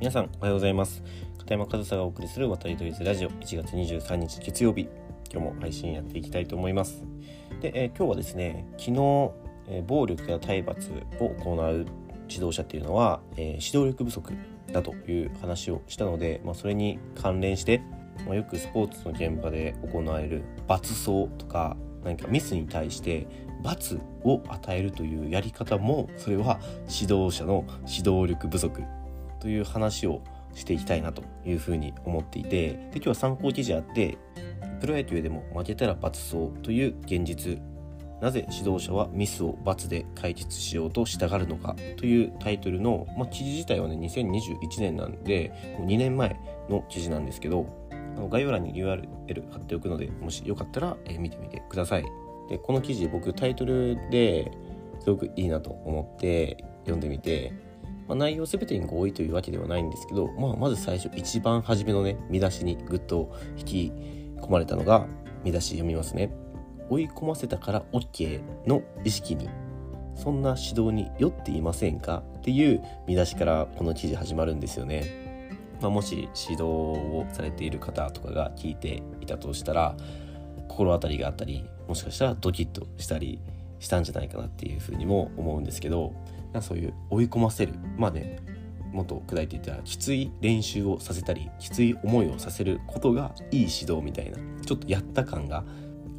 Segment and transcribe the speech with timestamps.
[0.00, 1.02] 皆さんおはようございます。
[1.36, 3.28] 片山和沙がお送りする渡り鳥ズラジオ。
[3.28, 4.88] 1月23日月曜日。
[5.30, 7.04] 今日も配信やっていきたいと思います。
[7.60, 8.92] で、えー、今日はですね昨日、
[9.68, 10.90] えー、暴力や体罰
[11.20, 11.84] を行う
[12.30, 14.32] 指導者っていうのは、えー、指導力不足
[14.72, 17.82] だという話をしたので、まあ、それに関連して、
[18.24, 23.26] まあ、よくスポーツの現場で行われる罰走とか何かミスに対して
[23.62, 26.58] 罰を与えるというやり方もそれは
[26.88, 28.82] 指導者の指導力不足
[29.40, 30.22] という話を
[30.54, 34.18] していきたいなというふうに思っていてで今日は参考記事あって
[34.80, 37.60] プロ野球でも負けたら罰走という現実。
[38.20, 46.38] なぜ指導者はミスを罰で解決しようとしたがるのかというタイトルの、まあ、記事自体はね2021年なんでもう2年前
[46.68, 52.04] の記事なんですけどあの概要欄に URL 貼っておくのでもしよかったら、え見てみてください。
[52.50, 54.50] でこの記事僕タイトルで
[54.98, 57.54] すごくいいなと思って読んでみて
[58.10, 63.92] まあ、内容全てに合意というわけではないんですけど、まあ、まず最初一番初めのね見出しにぐっと引き
[64.40, 65.06] 込まれたのが
[65.44, 66.32] 見出し読みますね。
[66.88, 69.48] 追い込ませたから OK の意識に。
[70.16, 72.24] そんな指導に酔っていませんか？
[72.38, 79.94] っていう見出しからこの記事始まるんですよね、まあ、もし指導をされている方とかが聞いていたとしたら
[80.68, 83.40] 心当たりがあったりもしかしたらドキッとしたり
[83.78, 86.12] したんじゃないかなっていうふうにも思うんですけど
[86.60, 88.40] そういう追い込ませるまあね
[88.92, 95.64] もっと砕いていったらきつい練習をさせたりきつい思いをさせることがいい指導みたいなちょっとやった感が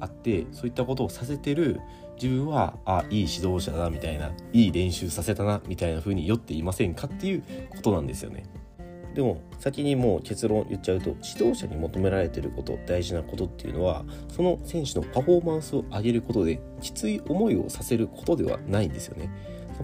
[0.00, 1.80] あってそういったことをさせてる
[2.20, 8.44] 自分はあいい指導者だみたいないい練習させたなみたいな風に酔っていませんかっていうことなんですよね。
[9.14, 19.30] でも先にもう結論言っちゃうと指導者に求められてること大事なことっていうのはその選手のパフォーマンスを上げることできつい思いをさせることではないんですよね。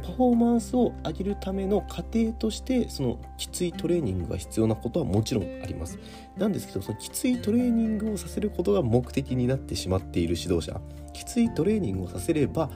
[0.00, 5.98] パフォーマンスを上げるための過程としてそのきついトレーニングが必要なことはもちろんあります。
[6.36, 10.80] なんですけどそのきついトレーニングをさせることが目的になってしまっている指導者。
[11.12, 12.70] きついトレーニングをさせれば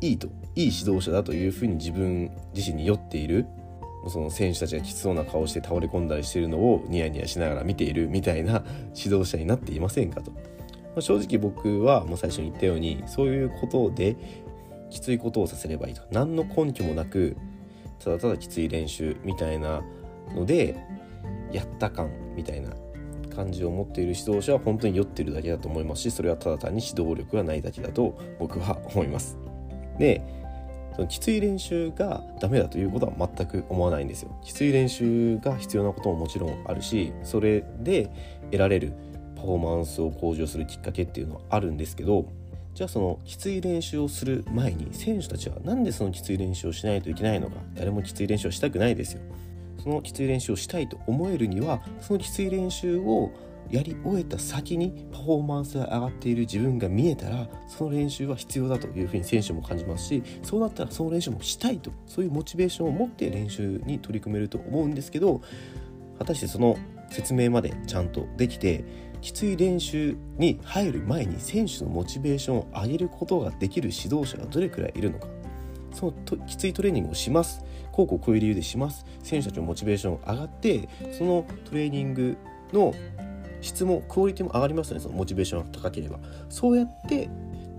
[0.00, 3.46] いいといい指導者だというふうに自分自身に酔っている。
[4.08, 8.64] その選手たちがきつそうな顔して倒れ込んだりしているのをニヤニヤしながら見ているみたいな
[8.96, 10.32] 指導者になっていませんかと。
[11.00, 14.16] 正直僕はもう最初に言ったようにそういうことで
[14.90, 17.36] きついことをさせればいいと何の根拠もなく
[17.98, 19.82] ただただきつい練習みたいな
[20.34, 20.76] ので
[21.52, 22.70] やった感みたいな
[23.34, 29.38] 感じを持っている指導者は本当に酔ってるだけだと思いますしそれはただ単に指導力がないだけだと僕は思います。
[29.98, 30.22] で
[30.96, 34.36] そのきつい練習がダメだということは全く思わないんですよ。
[34.42, 38.10] きつい練習が必要なことももちろんあるしそれで
[38.50, 38.92] 得られる
[39.36, 42.26] パフォーマンスを向上するきっかけっていうのはあるんですけど
[42.80, 49.20] じゃあそのきつい練習をする前に選手たちは何でそのきつい練習をしないといけないのか誰もきつい練習をしたくないですよ。
[49.82, 53.32] そのきつい練習をしたいと思えるにはそのきつい練習を
[53.70, 65.42] やり終えた先にパフォーマンスが上がっている自分が見えたらその練習は必要だというふうに選手も感じますしそうなったらその練習もしたいとそういうモチベーションを持って練習に取り組めると思うんですけど
[66.18, 66.78] 果たしてその
[67.10, 68.84] 説明までちゃんとできて
[69.20, 75.28] きつい練習に入る前に選手のモチベーションを上げることができる指導者がどれくらいいるのか。
[75.92, 77.64] そのときついトレーニングをします。
[77.92, 79.04] こうこうこういう理由でします。
[79.22, 82.36] 選手たちのモチベーション上がってそのトレーニング
[82.72, 82.94] の
[83.60, 85.02] 質もクオリティも上がりますよね。
[85.02, 86.18] そのモチベーションが高ければ。
[86.48, 87.28] そうやって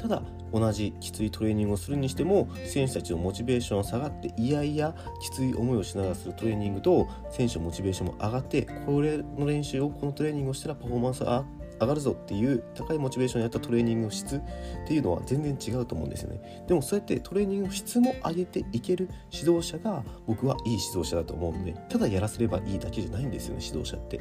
[0.01, 11.45] ただ同じきついトレーニングをするにしても選手たちのモチベーションが下がっていやいやきつい思いをしながらするトレーニングと選手のモチベーションも上がってこれの練習をこのトレーニングをしたらパフォーマンスが
[11.79, 14.41] 上がるぞっていう高いモチベーションでやったトレーニングの質っ
[14.87, 16.63] ていうのは全然違うと思うんですよね。
[16.67, 24.19] でもそうやってトレーニングの質も上げていける指導者が僕はいい指導者だと思うのでただやらせればいいだけじゃないんですよね指導者って。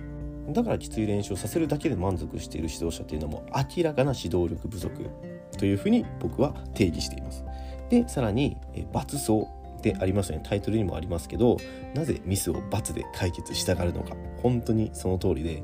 [0.53, 3.45] だからきつい練習をさせるだけで満足している指導者っていうのも
[3.77, 5.11] 明らかな指導力不足。
[5.59, 7.45] というふうに僕は定義しています。
[7.91, 8.57] でさらに
[8.93, 9.47] 罰走
[9.83, 11.57] でありますよねタイトルにもありますけど
[11.95, 15.63] なぜミスを罰で解決したがるのか本当にその通りで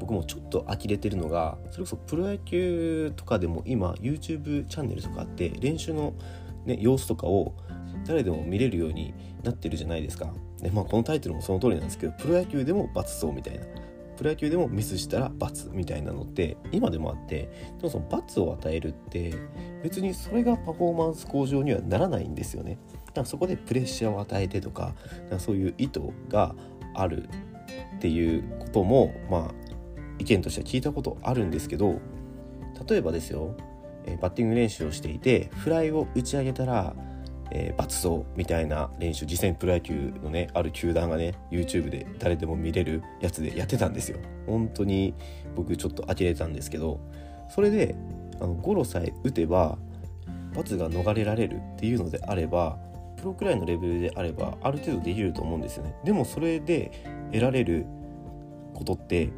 [0.00, 6.14] 僕もちょっと呆れてるのがそれこそプロ野球とかでも今 YouTube チャンネルとかあって練習の、
[6.64, 7.54] ね、様子とかを
[8.06, 10.32] 誰でも見れるようになってるじゃないですか。
[10.60, 13.66] でまあ、このタイトルもその通りなんですけどプロ野球でも罰走みたいな
[14.16, 19.34] プロ野球でもミスしたら罰みたいなのって今でもあってでもその罰を与えるって
[19.82, 22.78] 別にそれがパフォーマンス向上にはならないんですよね。
[23.06, 24.94] だからそこでプレッシャーを与えてとか
[25.30, 26.54] かそういう意図が
[26.94, 27.28] ある
[27.96, 29.54] っていうこともまあ
[30.18, 32.00] 意見としては聞いたことあるんですけど
[32.88, 33.56] 例えばですよ
[34.20, 36.94] バッティング練習をしていてフライを打ち上げたら
[37.54, 44.18] えー、罰走みたいな練習実際にプロ野球のねある球団がね YouTube で誰でも見れるやつでやってたんですよ。
[44.46, 45.14] 本当に
[45.54, 47.00] 僕ちょっと呆れたんですけど
[47.48, 47.94] それで
[48.40, 49.78] あのゴロさえ打てば
[50.54, 52.76] 罰が逃れられるっていうのであれば
[53.16, 55.94] プロくらいのレベルであればある程度できると思うんですよね。
[56.04, 56.90] でもそれで
[57.32, 57.86] 得られる
[58.74, 59.30] ことって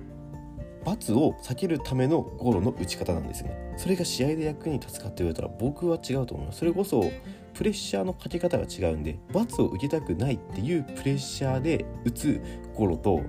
[0.87, 7.11] 罰を避けるためのゴロの打ち方なんですねそれが試合で役に立つかって言われたら僕は違うと思いますそれこそ
[7.55, 12.41] プレッシャーのかけ方が違うんで罰を受けたくないっていうプレッシャーで打つ
[12.77, 13.21] ゴロと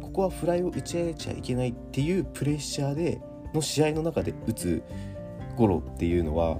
[0.00, 3.20] ここはフライを打ち上げちゃいけないっていうプレッシャーで
[3.52, 4.82] の試合の中で打つ
[5.56, 6.58] ゴロっていうのは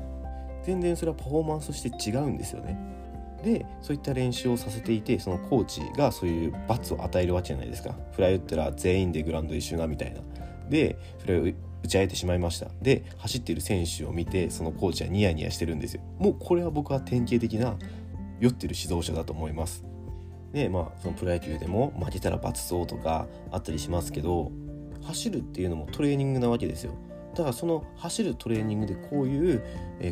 [0.62, 2.78] 全然それはパフォーマンスとして違うんですよね。
[3.44, 7.94] でそういった練習をさせていてそのコーチがそういう罰を与えるわけじゃないですか。
[8.12, 10.20] フライ打ったら全員でグラウンド一緒なみたいな。
[10.68, 11.42] でフライを
[11.82, 12.68] 打ち上げてしまいました。
[12.80, 16.02] で走っている選手を見てそのコーチはニヤニヤしてるんですよ。
[16.18, 17.76] もうこれは僕は典型的な
[18.40, 19.84] 酔ってる指導者だと思います。
[20.52, 24.50] でまあそのプロ野球でも負けたら罰走とかあったりしますけど
[25.02, 26.94] 走るっていうのもトレーニングなわけですよ。
[27.34, 29.62] だからその走るトレーニングでこういう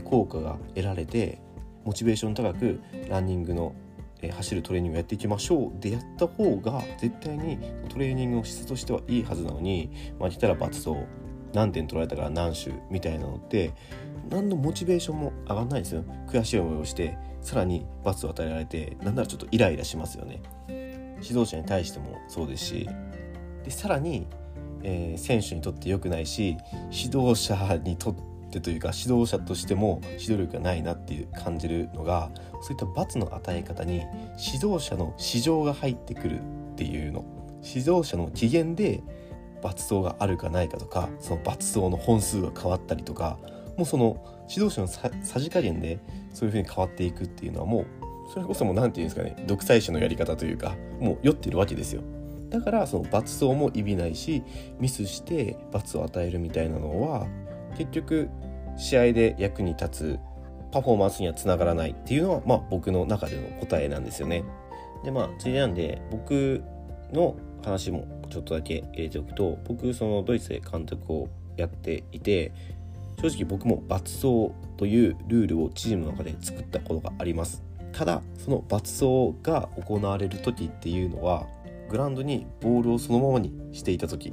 [0.05, 1.41] 効果が得られて
[1.85, 3.75] モチベーション高くランニングの
[4.31, 5.81] 走るトレーニングをやっていきましょう。
[5.81, 7.59] でやった方が絶対に
[7.89, 11.05] トレーニングの質としてはいいはずなのに負けたら罰走
[11.53, 13.73] 何点取られたから何種みたいなのって
[14.31, 16.05] 何のモチベーションも上がんないですよ。
[16.29, 20.43] 悔しい思いをしてさらに罰を与えられてなんならちょっとイライラしますよね。
[21.21, 22.89] 指導者に対してもそうですし。
[23.65, 24.27] でさらに、
[24.83, 26.57] えー、選手にとって良くないし
[26.91, 28.15] 指導者にとっ
[28.53, 32.31] てというか指導者としても指導力がないなっていう感じるのが
[32.63, 34.05] そういった罰の与え方に
[34.39, 37.25] 指導者の市場が入ってくるっていうの。
[37.65, 39.03] 指導者の機嫌で
[39.63, 43.39] 罰走があるかないかとかその罰走の本数が変わったりとか
[43.77, 46.01] もうその指導者のさじ加減で
[46.33, 47.87] そういう風に変わっていくっていうのはもう
[48.33, 52.03] それこそもう何て言うんですかね独裁者のやり方というかもう酔ってるわけですよ。
[52.51, 54.43] だからその罰走も意味ないし
[54.79, 57.27] ミスして罰を与えるみたいなのは
[57.77, 58.29] 結局
[58.77, 60.19] 試合で役に立つ
[60.73, 64.45] パフォーマンスにはつながらないっていうのはまあ僕の中での答えなんですよね。
[65.05, 66.63] でまあついでなんで僕
[67.13, 72.53] の話もちょっとだけ入れておくと僕そのドイツで監督をやっていて
[73.21, 77.63] 正直僕も罰走というルールをチームの中で作ったことがあります。
[77.93, 81.47] ただその罰走が行われる時っていうのは
[81.91, 84.33] グラウンドにボールをそのままにしていた時っ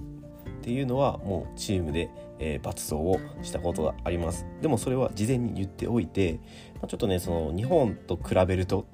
[0.61, 2.09] ていうのはもうチームで、
[2.39, 4.45] えー、罰走をしたことがあります。
[4.61, 6.39] でもそれは事前に言っておいて、
[6.75, 8.85] まあ、ちょっとねその日本と比べると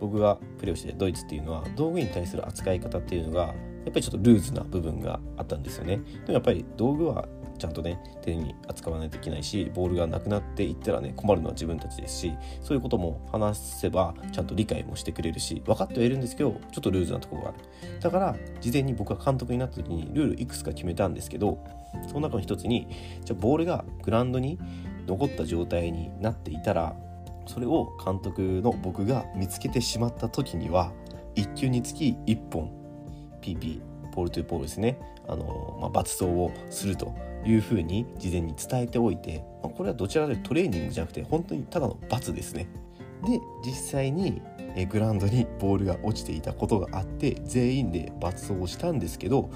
[0.00, 3.54] 僕がプレーをしてドイツっていうのは道具に対する扱い方っていうのがやっ
[3.86, 5.96] ぱりちょっとルーズな部分があったんですよね。
[5.96, 7.28] でもやっぱり道具は
[7.60, 17.58] ちゃんとね手に扱わないといけないしボールがなくなっていったらね困るのは自分たちですしそういうことも話せばちゃんと理解もしてくれるし分かってはいるんですけどちょっとルーズなところがある。
[18.00, 21.62] だから事前に僕は監督になった時にルールいくつか決めたんですけど
[22.08, 22.88] その中の一つに
[23.24, 24.58] じゃあボールがグラウンドに
[25.06, 26.94] 残った状態になっていたら
[27.46, 30.92] それを監督の僕が見つけてしまった時には
[31.36, 32.72] 1球につき1本
[33.42, 33.80] PP
[34.10, 34.98] ポールトゥーポールですね。
[35.28, 37.14] あの、まあ、罰走をすると。
[37.44, 42.68] いうふうに事前に伝えておいて、まあ、これはどちらかというとトレーニングじゃなくて本当にただの罰ですね。
[43.24, 44.42] で実際に
[44.90, 49.50] グラウンドにボールが落ちていたことがあって全員で罰をしたんですけど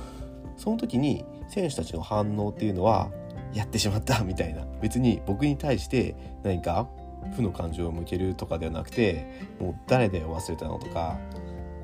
[0.57, 3.11] その時に選手たちの反応っていうのは
[3.55, 6.89] やってしまったみたいな別に僕に対して何か
[7.37, 9.27] 負の感情を向けるとかではなくて
[9.61, 11.19] もう誰だよ忘れたのとか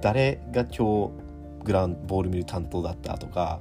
[0.03, 1.11] 誰が今日
[1.65, 3.61] グランボール見る担当だったとか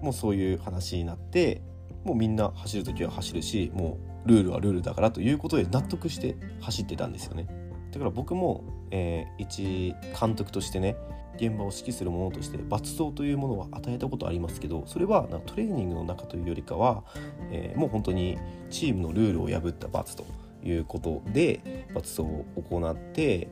[0.00, 1.60] もうそういう話になって
[2.04, 7.46] もうみんな走る時は走るしもうルールはルールだからということで納得して走ってたんですよね。
[7.92, 10.96] だから僕も、えー、一監督としてね
[11.36, 17.04] 現場を指揮するものとして罰走というものは与えたことありますけどそれはトレーニングの中というよりかは、
[17.50, 18.38] えー、もう本当に
[18.70, 20.26] チームのルールを破った罰と
[20.64, 23.48] いうことで罰走を行って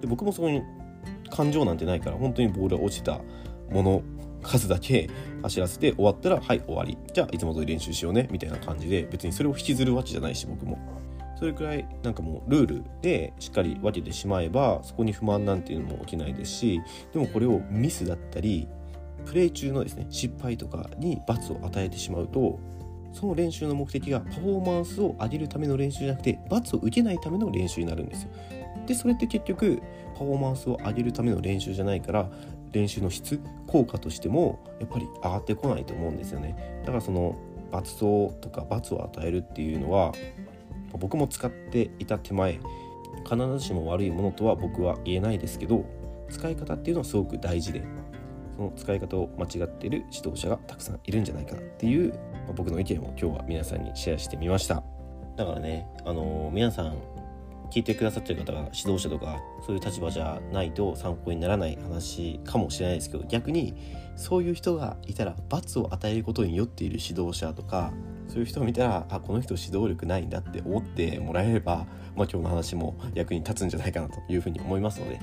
[0.00, 0.62] で僕もそこに
[1.30, 3.20] 感情なんてないから本当にボールが落ちた
[3.70, 4.02] もの
[4.42, 5.08] 数だけ
[5.42, 10.78] 走らせて終わったらはい終わりじゃあいつも通り練習しようねみたいな感じで別にそれを引きずるわけじゃないし僕も
[11.38, 16.80] それくらいなんかもうルールでしっかり分けてしまえばそこに不満なんていうのも起きないですし
[17.12, 18.66] でもこれをミスだったり
[19.24, 22.58] プレー中のですね失敗とかに罰を与えてしまうと
[23.12, 28.30] その練習の目的がパフォーマンスを上げるための練習じゃなくて罰を受けないための練習になるんですよ。
[28.86, 29.82] でそれって結局
[30.14, 32.30] パフォーマンスを上げるための練習じゃないから
[32.72, 36.80] 練習の質効果としてもやっぱり上がってこないと思うんですよね。
[36.82, 37.36] だからその
[37.70, 40.12] 罰走とか罰を与えるっていうのは
[40.92, 42.60] 僕も使っていた手前
[43.24, 45.84] 必ずしも悪いものとは僕は言えないですけど
[46.30, 47.82] 使い方っていうのはすごく大事で
[48.56, 52.12] その使い方を間違っている指導者がたくさんいるんじゃないかなっていう、
[52.46, 54.82] ま、僕の意見を今日は皆さんにシェアしてみました。
[55.36, 56.96] だからねあのー、皆さん
[57.70, 63.74] 聞いてくださってる方が指導者とかそういう立場じゃないと参考にならない話かもしれないですけど逆に
[64.16, 67.92] そういう人がいたら罰を与えることに酔っている指導者とか
[68.28, 75.20] そういう人を見たらあこの人指導力ないんだって思ってもらえれば、まあ、今日の話も役に立つんじゃないかなというふうに思いますので、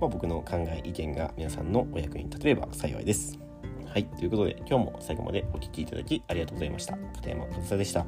[0.00, 3.38] まあ、僕の考え意見が皆さんのお役に立てれば幸いです。
[3.86, 6.96] はい、ということで今日も最後までお聴きいただきありがとうございました。
[7.16, 8.06] 片山和沙でした。